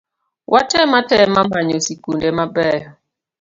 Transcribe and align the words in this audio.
Watem 0.53 0.91
atema 0.99 1.41
manyo 1.51 1.77
sikunde 1.85 2.27
mabeyo 2.37 2.89